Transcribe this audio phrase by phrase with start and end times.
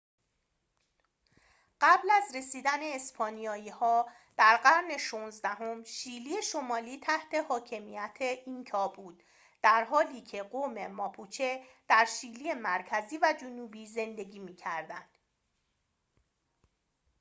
[1.81, 9.23] قبل از رسیدن اسپانیایی‌ها در قرن ۱۶ام شیلی شمالی تحت حاکمیت اینکا بود
[9.61, 15.17] درحالیکه قوم ماپوچه در شیلی مرکزی و جنوبی زندگی می‌کردند